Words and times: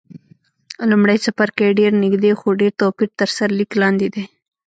لومړی 0.89 1.17
څپرکی 1.25 1.63
یې 1.67 1.77
ډېر 1.79 1.91
نږدې، 2.03 2.31
خو 2.39 2.47
ډېر 2.59 2.71
توپیر 2.81 3.09
تر 3.19 3.29
سرلیک 3.37 3.71
لاندې 3.81 4.07
دی. 4.15 4.23